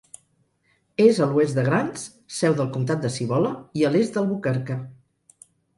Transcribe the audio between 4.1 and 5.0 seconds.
d'Albuquerque.